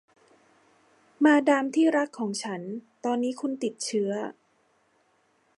[1.23, 2.61] มาดามที่รักของฉัน
[3.05, 4.11] ตอนนี้คุณติดเชื้อ